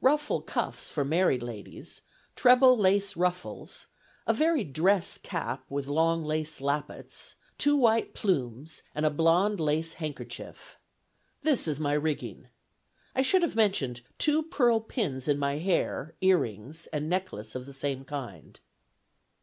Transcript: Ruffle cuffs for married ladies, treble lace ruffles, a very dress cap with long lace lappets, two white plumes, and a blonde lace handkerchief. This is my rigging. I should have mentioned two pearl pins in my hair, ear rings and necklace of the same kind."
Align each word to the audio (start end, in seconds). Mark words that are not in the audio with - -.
Ruffle 0.00 0.40
cuffs 0.40 0.88
for 0.88 1.04
married 1.04 1.42
ladies, 1.42 2.00
treble 2.36 2.74
lace 2.78 3.18
ruffles, 3.18 3.86
a 4.26 4.32
very 4.32 4.64
dress 4.64 5.18
cap 5.18 5.62
with 5.70 5.88
long 5.88 6.24
lace 6.24 6.62
lappets, 6.62 7.34
two 7.58 7.76
white 7.76 8.14
plumes, 8.14 8.80
and 8.94 9.04
a 9.04 9.10
blonde 9.10 9.60
lace 9.60 9.92
handkerchief. 10.00 10.78
This 11.42 11.68
is 11.68 11.80
my 11.80 11.92
rigging. 11.92 12.48
I 13.14 13.20
should 13.20 13.42
have 13.42 13.56
mentioned 13.56 14.00
two 14.16 14.44
pearl 14.44 14.80
pins 14.80 15.28
in 15.28 15.38
my 15.38 15.58
hair, 15.58 16.14
ear 16.22 16.38
rings 16.38 16.86
and 16.86 17.10
necklace 17.10 17.54
of 17.54 17.66
the 17.66 17.74
same 17.74 18.06
kind." 18.06 18.58